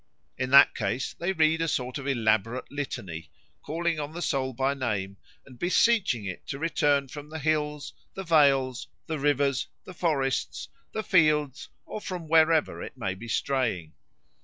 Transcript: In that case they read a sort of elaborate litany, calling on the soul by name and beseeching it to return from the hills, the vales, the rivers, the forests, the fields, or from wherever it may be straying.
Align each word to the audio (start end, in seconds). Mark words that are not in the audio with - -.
In 0.35 0.49
that 0.49 0.73
case 0.73 1.13
they 1.13 1.31
read 1.31 1.61
a 1.61 1.67
sort 1.67 1.99
of 1.99 2.07
elaborate 2.07 2.71
litany, 2.71 3.29
calling 3.61 3.99
on 3.99 4.13
the 4.13 4.21
soul 4.23 4.51
by 4.51 4.73
name 4.73 5.17
and 5.45 5.59
beseeching 5.59 6.25
it 6.25 6.47
to 6.47 6.57
return 6.57 7.07
from 7.07 7.29
the 7.29 7.37
hills, 7.37 7.93
the 8.15 8.23
vales, 8.23 8.87
the 9.05 9.19
rivers, 9.19 9.67
the 9.83 9.93
forests, 9.93 10.69
the 10.91 11.03
fields, 11.03 11.69
or 11.85 12.01
from 12.01 12.27
wherever 12.27 12.81
it 12.81 12.97
may 12.97 13.13
be 13.13 13.27
straying. 13.27 13.93